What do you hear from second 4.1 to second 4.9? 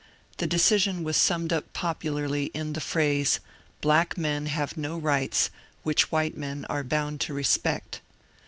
men have